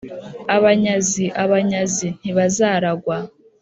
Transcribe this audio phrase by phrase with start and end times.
[0.55, 3.15] Abanyazi abanyazi ntibazaragwa